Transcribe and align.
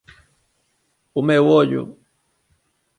O 1.19 1.21
meu 1.27 1.45
ollo. 1.61 1.83